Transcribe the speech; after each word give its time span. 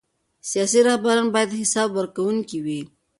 سیاسي 0.49 0.79
رهبران 0.89 1.25
باید 1.33 1.51
حساب 1.61 1.89
ورکوونکي 1.93 2.57
وي 2.65 2.81